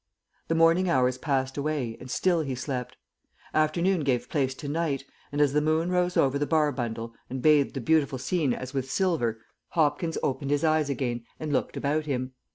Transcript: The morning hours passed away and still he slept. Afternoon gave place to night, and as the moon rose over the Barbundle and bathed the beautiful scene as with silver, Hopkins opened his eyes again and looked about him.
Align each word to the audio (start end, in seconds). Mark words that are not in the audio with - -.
The 0.47 0.55
morning 0.55 0.89
hours 0.89 1.19
passed 1.19 1.57
away 1.57 1.95
and 1.99 2.09
still 2.09 2.41
he 2.41 2.55
slept. 2.55 2.97
Afternoon 3.53 3.99
gave 4.03 4.29
place 4.29 4.55
to 4.55 4.67
night, 4.67 5.03
and 5.31 5.39
as 5.39 5.53
the 5.53 5.61
moon 5.61 5.91
rose 5.91 6.17
over 6.17 6.39
the 6.39 6.47
Barbundle 6.47 7.13
and 7.29 7.39
bathed 7.39 7.75
the 7.75 7.81
beautiful 7.81 8.17
scene 8.17 8.51
as 8.55 8.73
with 8.73 8.89
silver, 8.89 9.41
Hopkins 9.73 10.17
opened 10.23 10.49
his 10.49 10.63
eyes 10.63 10.89
again 10.89 11.23
and 11.39 11.53
looked 11.53 11.77
about 11.77 12.07
him. 12.07 12.33